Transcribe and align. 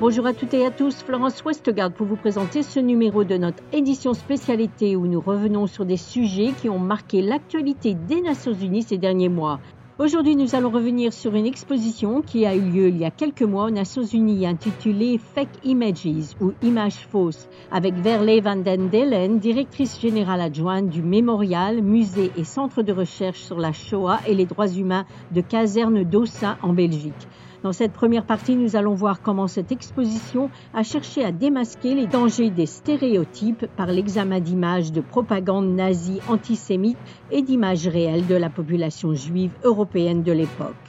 Bonjour 0.00 0.26
à 0.26 0.32
toutes 0.32 0.54
et 0.54 0.64
à 0.64 0.70
tous, 0.70 1.02
Florence 1.02 1.44
Westgard 1.44 1.90
pour 1.90 2.06
vous 2.06 2.14
présenter 2.14 2.62
ce 2.62 2.78
numéro 2.78 3.24
de 3.24 3.36
notre 3.36 3.62
édition 3.72 4.14
spécialité 4.14 4.94
où 4.94 5.08
nous 5.08 5.20
revenons 5.20 5.66
sur 5.66 5.84
des 5.84 5.96
sujets 5.96 6.52
qui 6.52 6.68
ont 6.68 6.78
marqué 6.78 7.20
l'actualité 7.20 7.94
des 7.94 8.20
Nations 8.20 8.52
Unies 8.52 8.84
ces 8.84 8.96
derniers 8.96 9.28
mois. 9.28 9.58
Aujourd'hui, 10.00 10.36
nous 10.36 10.54
allons 10.54 10.70
revenir 10.70 11.12
sur 11.12 11.34
une 11.34 11.44
exposition 11.44 12.22
qui 12.22 12.46
a 12.46 12.54
eu 12.54 12.60
lieu 12.60 12.86
il 12.86 12.98
y 12.98 13.04
a 13.04 13.10
quelques 13.10 13.42
mois 13.42 13.64
aux 13.64 13.70
Nations 13.70 14.04
Unies 14.04 14.46
intitulée 14.46 15.18
Fake 15.18 15.58
Images 15.64 16.36
ou 16.40 16.52
Images 16.62 17.04
fausses 17.10 17.48
avec 17.72 17.94
Verle 17.94 18.40
van 18.40 18.54
den 18.54 18.90
Delen, 18.90 19.40
directrice 19.40 20.00
générale 20.00 20.40
adjointe 20.40 20.88
du 20.88 21.02
Mémorial, 21.02 21.82
Musée 21.82 22.30
et 22.36 22.44
Centre 22.44 22.82
de 22.82 22.92
recherche 22.92 23.40
sur 23.40 23.58
la 23.58 23.72
Shoah 23.72 24.20
et 24.28 24.36
les 24.36 24.46
droits 24.46 24.68
humains 24.68 25.04
de 25.32 25.40
Caserne 25.40 26.04
d'Ossa 26.04 26.58
en 26.62 26.74
Belgique. 26.74 27.26
Dans 27.62 27.72
cette 27.72 27.92
première 27.92 28.24
partie, 28.24 28.56
nous 28.56 28.76
allons 28.76 28.94
voir 28.94 29.20
comment 29.20 29.48
cette 29.48 29.72
exposition 29.72 30.50
a 30.72 30.84
cherché 30.84 31.24
à 31.24 31.32
démasquer 31.32 31.94
les 31.96 32.06
dangers 32.06 32.50
des 32.50 32.66
stéréotypes 32.66 33.66
par 33.74 33.88
l'examen 33.88 34.40
d'images 34.40 34.92
de 34.92 35.00
propagande 35.00 35.74
nazie 35.74 36.20
antisémite 36.26 37.00
et 37.30 37.42
d'images 37.42 37.88
réelles 37.88 38.26
de 38.26 38.36
la 38.36 38.50
population 38.50 39.12
juive 39.12 39.56
européenne 39.64 40.22
de 40.22 40.32
l'époque. 40.32 40.87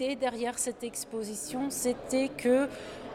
Derrière 0.00 0.58
cette 0.58 0.82
exposition, 0.82 1.66
c'était 1.68 2.30
que 2.34 2.68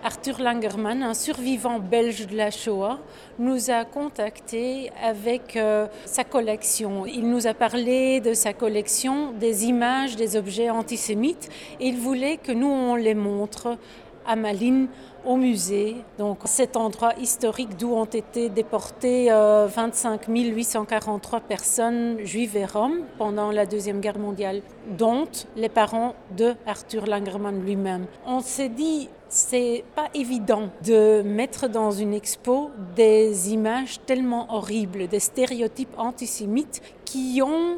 Arthur 0.03 0.39
Langerman, 0.39 1.01
un 1.01 1.15
survivant 1.15 1.79
belge 1.79 2.27
de 2.27 2.37
la 2.37 2.51
Shoah, 2.51 2.99
nous 3.39 3.71
a 3.71 3.85
contactés 3.85 4.91
avec 5.01 5.57
euh, 5.57 5.87
sa 6.05 6.23
collection. 6.23 7.07
Il 7.07 7.27
nous 7.27 7.47
a 7.47 7.55
parlé 7.55 8.19
de 8.19 8.35
sa 8.35 8.53
collection 8.53 9.31
des 9.31 9.65
images 9.65 10.15
des 10.15 10.35
objets 10.35 10.69
antisémites 10.69 11.49
et 11.79 11.87
il 11.87 11.97
voulait 11.97 12.37
que 12.37 12.51
nous 12.51 12.67
on 12.67 12.93
les 12.93 13.15
montre 13.15 13.79
à 14.27 14.35
Malines 14.35 14.87
au 15.25 15.35
musée, 15.37 15.97
donc 16.17 16.39
cet 16.45 16.77
endroit 16.77 17.13
historique 17.19 17.77
d'où 17.77 17.93
ont 17.93 18.05
été 18.05 18.49
déportées 18.49 19.29
25 19.29 20.27
843 20.27 21.39
personnes 21.41 22.19
juives 22.23 22.55
et 22.55 22.65
roms 22.65 23.01
pendant 23.17 23.51
la 23.51 23.65
Deuxième 23.65 24.01
Guerre 24.01 24.19
mondiale, 24.19 24.61
dont 24.97 25.27
les 25.55 25.69
parents 25.69 26.13
de 26.37 26.53
Arthur 26.67 27.07
Langerman 27.07 27.63
lui-même. 27.63 28.05
On 28.27 28.39
s'est 28.39 28.69
dit, 28.69 29.09
c'est 29.29 29.83
pas 29.95 30.09
évident 30.13 30.69
de 30.85 31.23
mettre 31.23 31.67
dans 31.67 31.91
une 31.91 32.13
expo 32.13 32.69
des 32.95 33.51
images 33.51 33.99
tellement 34.05 34.53
horribles, 34.53 35.07
des 35.07 35.19
stéréotypes 35.19 35.97
antisémites 35.97 36.81
qui 37.03 37.41
ont 37.43 37.77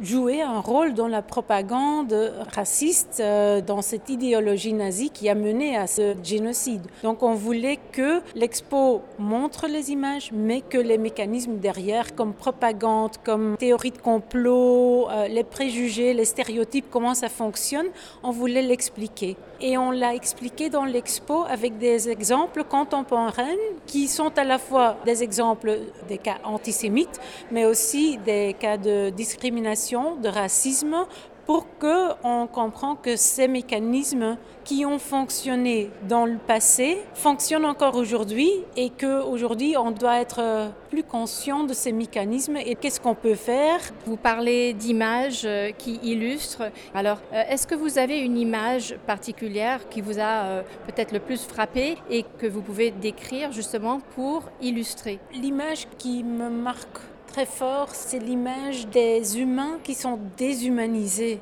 jouer 0.00 0.42
un 0.42 0.60
rôle 0.60 0.94
dans 0.94 1.08
la 1.08 1.22
propagande 1.22 2.14
raciste, 2.54 3.20
euh, 3.20 3.60
dans 3.60 3.82
cette 3.82 4.08
idéologie 4.10 4.72
nazie 4.72 5.10
qui 5.10 5.28
a 5.28 5.34
mené 5.34 5.76
à 5.76 5.86
ce 5.86 6.14
génocide. 6.22 6.86
Donc 7.02 7.22
on 7.22 7.34
voulait 7.34 7.78
que 7.92 8.20
l'expo 8.34 9.02
montre 9.18 9.66
les 9.66 9.90
images, 9.90 10.30
mais 10.32 10.60
que 10.60 10.78
les 10.78 10.98
mécanismes 10.98 11.58
derrière, 11.58 12.14
comme 12.14 12.32
propagande, 12.32 13.12
comme 13.24 13.56
théorie 13.56 13.90
de 13.90 13.98
complot, 13.98 15.08
euh, 15.10 15.28
les 15.28 15.44
préjugés, 15.44 16.14
les 16.14 16.24
stéréotypes, 16.24 16.86
comment 16.90 17.14
ça 17.14 17.28
fonctionne, 17.28 17.86
on 18.22 18.30
voulait 18.30 18.62
l'expliquer. 18.62 19.36
Et 19.60 19.76
on 19.76 19.90
l'a 19.90 20.14
expliqué 20.14 20.70
dans 20.70 20.84
l'expo 20.84 21.44
avec 21.48 21.78
des 21.78 22.08
exemples 22.08 22.62
contemporains 22.62 23.56
qui 23.86 24.06
sont 24.06 24.36
à 24.38 24.44
la 24.44 24.58
fois 24.58 24.96
des 25.04 25.22
exemples 25.24 25.80
des 26.08 26.18
cas 26.18 26.36
antisémites, 26.44 27.20
mais 27.50 27.64
aussi 27.64 28.18
des 28.18 28.54
cas 28.58 28.76
de 28.76 29.10
discrimination 29.10 29.77
de 30.20 30.28
racisme 30.28 31.06
pour 31.46 31.66
que 31.78 32.12
on 32.24 32.46
comprend 32.46 32.94
que 32.94 33.16
ces 33.16 33.48
mécanismes 33.48 34.36
qui 34.64 34.84
ont 34.84 34.98
fonctionné 34.98 35.90
dans 36.06 36.26
le 36.26 36.36
passé 36.36 36.98
fonctionnent 37.14 37.64
encore 37.64 37.94
aujourd'hui 37.94 38.50
et 38.76 38.90
que 38.90 39.22
aujourd'hui 39.22 39.76
on 39.78 39.90
doit 39.90 40.18
être 40.18 40.70
plus 40.90 41.04
conscient 41.04 41.64
de 41.64 41.72
ces 41.72 41.92
mécanismes 41.92 42.56
et 42.56 42.74
qu'est-ce 42.74 43.00
qu'on 43.00 43.14
peut 43.14 43.34
faire. 43.34 43.80
Vous 44.06 44.16
parlez 44.16 44.72
d'images 44.74 45.42
euh, 45.44 45.70
qui 45.70 45.98
illustrent. 46.02 46.70
Alors, 46.94 47.18
euh, 47.32 47.42
est-ce 47.48 47.66
que 47.66 47.74
vous 47.74 47.98
avez 47.98 48.18
une 48.20 48.36
image 48.36 48.96
particulière 49.06 49.88
qui 49.88 50.00
vous 50.00 50.18
a 50.18 50.44
euh, 50.44 50.62
peut-être 50.86 51.12
le 51.12 51.20
plus 51.20 51.46
frappé 51.46 51.96
et 52.10 52.24
que 52.38 52.46
vous 52.46 52.62
pouvez 52.62 52.90
décrire 52.90 53.52
justement 53.52 54.00
pour 54.14 54.42
illustrer? 54.60 55.18
L'image 55.32 55.86
qui 55.98 56.24
me 56.24 56.50
marque 56.50 56.98
très 57.38 57.46
fort, 57.46 57.90
c'est 57.92 58.18
l'image 58.18 58.88
des 58.88 59.38
humains 59.38 59.78
qui 59.84 59.94
sont 59.94 60.18
déshumanisés, 60.36 61.38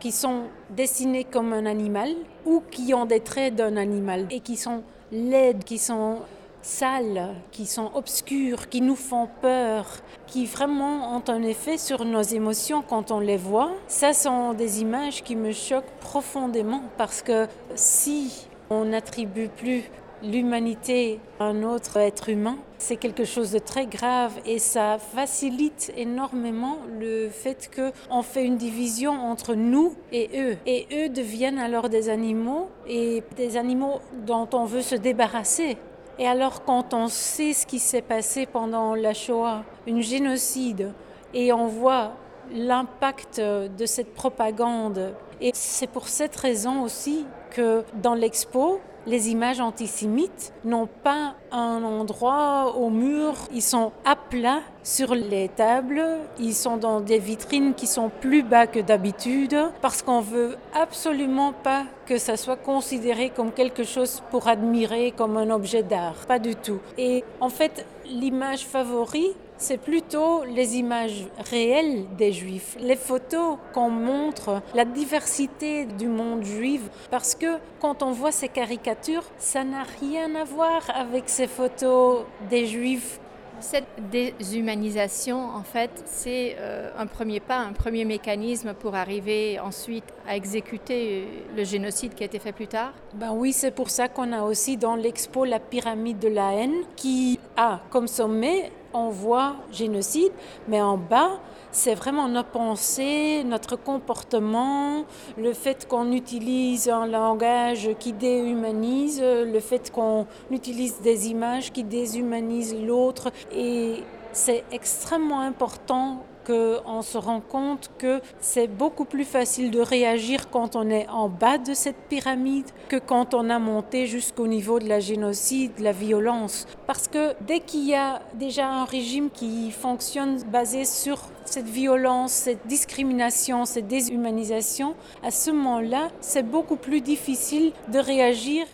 qui 0.00 0.10
sont 0.10 0.46
dessinés 0.70 1.22
comme 1.22 1.52
un 1.52 1.66
animal 1.66 2.16
ou 2.44 2.64
qui 2.68 2.92
ont 2.94 3.06
des 3.06 3.20
traits 3.20 3.54
d'un 3.54 3.76
animal 3.76 4.26
et 4.32 4.40
qui 4.40 4.56
sont 4.56 4.82
laides, 5.12 5.62
qui 5.62 5.78
sont 5.78 6.16
sales, 6.62 7.36
qui 7.52 7.64
sont 7.64 7.92
obscures, 7.94 8.68
qui 8.68 8.80
nous 8.80 8.96
font 8.96 9.28
peur, 9.40 9.86
qui 10.26 10.46
vraiment 10.46 11.16
ont 11.16 11.22
un 11.28 11.42
effet 11.44 11.78
sur 11.78 12.04
nos 12.04 12.22
émotions 12.22 12.82
quand 12.82 13.12
on 13.12 13.20
les 13.20 13.36
voit. 13.36 13.70
Ça 13.86 14.14
sont 14.14 14.52
des 14.52 14.80
images 14.80 15.22
qui 15.22 15.36
me 15.36 15.52
choquent 15.52 15.94
profondément 16.00 16.82
parce 16.98 17.22
que 17.22 17.46
si 17.76 18.48
on 18.68 18.86
n'attribue 18.86 19.48
plus 19.48 19.84
l'humanité 20.22 21.20
à 21.40 21.44
un 21.44 21.62
autre 21.62 21.96
être 21.98 22.28
humain, 22.28 22.58
c'est 22.78 22.96
quelque 22.96 23.24
chose 23.24 23.52
de 23.52 23.58
très 23.58 23.86
grave 23.86 24.32
et 24.44 24.58
ça 24.58 24.98
facilite 24.98 25.92
énormément 25.96 26.78
le 26.98 27.28
fait 27.28 27.70
qu'on 27.74 28.22
fait 28.22 28.44
une 28.44 28.56
division 28.56 29.12
entre 29.12 29.54
nous 29.54 29.94
et 30.12 30.30
eux. 30.38 30.56
Et 30.66 30.86
eux 30.92 31.08
deviennent 31.08 31.58
alors 31.58 31.88
des 31.88 32.08
animaux 32.08 32.68
et 32.88 33.22
des 33.36 33.56
animaux 33.56 34.00
dont 34.26 34.48
on 34.52 34.64
veut 34.64 34.82
se 34.82 34.94
débarrasser. 34.94 35.76
Et 36.18 36.26
alors 36.26 36.64
quand 36.64 36.94
on 36.94 37.08
sait 37.08 37.52
ce 37.52 37.66
qui 37.66 37.78
s'est 37.78 38.02
passé 38.02 38.46
pendant 38.46 38.94
la 38.94 39.12
Shoah, 39.12 39.64
une 39.86 40.00
génocide, 40.00 40.92
et 41.34 41.52
on 41.52 41.66
voit 41.66 42.12
l'impact 42.54 43.40
de 43.40 43.86
cette 43.86 44.14
propagande, 44.14 45.14
et 45.40 45.50
c'est 45.54 45.86
pour 45.86 46.08
cette 46.08 46.36
raison 46.36 46.82
aussi 46.82 47.26
que 47.50 47.84
dans 48.02 48.14
l'expo, 48.14 48.80
les 49.06 49.30
images 49.30 49.60
antisémites 49.60 50.52
n'ont 50.64 50.88
pas 51.04 51.34
un 51.52 51.84
endroit 51.84 52.74
au 52.76 52.90
mur, 52.90 53.34
ils 53.52 53.62
sont 53.62 53.92
à 54.04 54.16
plat 54.16 54.60
sur 54.82 55.14
les 55.14 55.48
tables, 55.48 56.02
ils 56.40 56.54
sont 56.54 56.76
dans 56.76 57.00
des 57.00 57.18
vitrines 57.18 57.74
qui 57.74 57.86
sont 57.86 58.10
plus 58.20 58.42
bas 58.42 58.66
que 58.66 58.80
d'habitude 58.80 59.56
parce 59.80 60.02
qu'on 60.02 60.20
veut 60.20 60.56
absolument 60.74 61.52
pas 61.52 61.84
que 62.06 62.18
ça 62.18 62.36
soit 62.36 62.56
considéré 62.56 63.30
comme 63.30 63.52
quelque 63.52 63.84
chose 63.84 64.22
pour 64.30 64.48
admirer 64.48 65.12
comme 65.16 65.36
un 65.36 65.50
objet 65.50 65.84
d'art, 65.84 66.26
pas 66.26 66.40
du 66.40 66.56
tout. 66.56 66.80
Et 66.98 67.22
en 67.40 67.48
fait, 67.48 67.86
l'image 68.06 68.66
favorite 68.66 69.36
c'est 69.58 69.78
plutôt 69.78 70.44
les 70.44 70.76
images 70.76 71.26
réelles 71.50 72.04
des 72.16 72.32
juifs, 72.32 72.76
les 72.80 72.96
photos 72.96 73.58
qu'on 73.72 73.90
montre, 73.90 74.62
la 74.74 74.84
diversité 74.84 75.86
du 75.86 76.08
monde 76.08 76.44
juif, 76.44 76.82
parce 77.10 77.34
que 77.34 77.58
quand 77.80 78.02
on 78.02 78.12
voit 78.12 78.32
ces 78.32 78.48
caricatures, 78.48 79.24
ça 79.38 79.64
n'a 79.64 79.84
rien 80.00 80.34
à 80.34 80.44
voir 80.44 80.82
avec 80.94 81.28
ces 81.28 81.46
photos 81.46 82.24
des 82.50 82.66
juifs. 82.66 83.20
Cette 83.58 83.86
déshumanisation, 84.10 85.40
en 85.40 85.62
fait, 85.62 85.90
c'est 86.04 86.56
euh, 86.58 86.90
un 86.98 87.06
premier 87.06 87.40
pas, 87.40 87.56
un 87.56 87.72
premier 87.72 88.04
mécanisme 88.04 88.74
pour 88.74 88.94
arriver 88.94 89.58
ensuite 89.58 90.04
à 90.28 90.36
exécuter 90.36 91.26
le 91.56 91.64
génocide 91.64 92.14
qui 92.14 92.22
a 92.22 92.26
été 92.26 92.38
fait 92.38 92.52
plus 92.52 92.66
tard. 92.66 92.92
Ben 93.14 93.32
oui, 93.32 93.54
c'est 93.54 93.70
pour 93.70 93.88
ça 93.88 94.08
qu'on 94.08 94.32
a 94.32 94.42
aussi 94.42 94.76
dans 94.76 94.94
l'expo 94.94 95.46
la 95.46 95.58
pyramide 95.58 96.18
de 96.18 96.28
la 96.28 96.52
haine 96.52 96.74
qui 96.96 97.40
a 97.56 97.80
comme 97.90 98.08
sommet 98.08 98.72
on 98.96 99.10
voit 99.10 99.56
génocide, 99.72 100.32
mais 100.68 100.80
en 100.80 100.96
bas, 100.96 101.38
c'est 101.70 101.94
vraiment 101.94 102.28
nos 102.28 102.42
pensées, 102.42 103.44
notre 103.44 103.76
comportement, 103.76 105.04
le 105.36 105.52
fait 105.52 105.86
qu'on 105.86 106.12
utilise 106.12 106.88
un 106.88 107.06
langage 107.06 107.90
qui 107.98 108.12
déhumanise, 108.14 109.20
le 109.22 109.60
fait 109.60 109.92
qu'on 109.92 110.26
utilise 110.50 111.00
des 111.02 111.28
images 111.28 111.72
qui 111.72 111.84
déshumanisent 111.84 112.74
l'autre. 112.74 113.30
Et 113.54 114.02
c'est 114.32 114.64
extrêmement 114.72 115.40
important 115.40 116.24
qu'on 116.46 117.02
se 117.02 117.18
rend 117.18 117.40
compte 117.40 117.90
que 117.98 118.20
c'est 118.40 118.68
beaucoup 118.68 119.04
plus 119.04 119.24
facile 119.24 119.70
de 119.70 119.80
réagir 119.80 120.48
quand 120.50 120.76
on 120.76 120.88
est 120.88 121.08
en 121.08 121.28
bas 121.28 121.58
de 121.58 121.74
cette 121.74 121.96
pyramide 122.08 122.66
que 122.88 122.96
quand 122.96 123.34
on 123.34 123.50
a 123.50 123.58
monté 123.58 124.06
jusqu'au 124.06 124.46
niveau 124.46 124.78
de 124.78 124.88
la 124.88 125.00
génocide, 125.00 125.72
de 125.78 125.82
la 125.82 125.92
violence. 125.92 126.66
Parce 126.86 127.08
que 127.08 127.34
dès 127.46 127.60
qu'il 127.60 127.86
y 127.88 127.94
a 127.94 128.20
déjà 128.34 128.68
un 128.68 128.84
régime 128.84 129.30
qui 129.30 129.72
fonctionne 129.72 130.42
basé 130.44 130.84
sur 130.84 131.18
cette 131.44 131.66
violence, 131.66 132.32
cette 132.32 132.66
discrimination, 132.66 133.64
cette 133.64 133.88
déshumanisation, 133.88 134.94
à 135.22 135.30
ce 135.30 135.50
moment-là, 135.50 136.08
c'est 136.20 136.48
beaucoup 136.48 136.76
plus 136.76 137.00
difficile 137.00 137.72
de 137.92 137.98
réagir. 137.98 138.66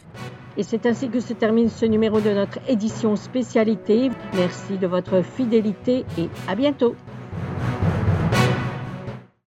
Et 0.56 0.62
c'est 0.62 0.84
ainsi 0.84 1.08
que 1.08 1.20
se 1.20 1.32
termine 1.32 1.70
ce 1.70 1.86
numéro 1.86 2.20
de 2.20 2.30
notre 2.30 2.58
édition 2.68 3.16
spécialité. 3.16 4.10
Merci 4.34 4.76
de 4.76 4.86
votre 4.86 5.22
fidélité 5.22 6.04
et 6.18 6.28
à 6.46 6.54
bientôt. 6.54 6.94